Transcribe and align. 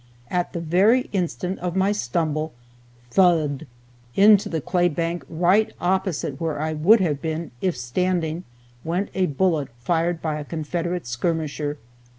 At 0.31 0.53
the 0.53 0.59
very 0.59 1.01
instant 1.13 1.59
of 1.59 1.75
my 1.75 1.91
stumble, 1.91 2.53
"thud" 3.11 3.67
into 4.15 4.49
the 4.49 4.59
clay 4.59 4.89
bank 4.89 5.23
right 5.29 5.71
opposite 5.79 6.41
where 6.41 6.59
I 6.59 6.73
would 6.73 7.01
have 7.01 7.21
been, 7.21 7.51
if 7.61 7.77
standing, 7.77 8.43
went 8.83 9.09
a 9.13 9.27
bullet 9.27 9.67
fired 9.77 10.19
by 10.19 10.39
a 10.39 10.43
Confederate 10.43 11.05
skirmisher. 11.05 11.77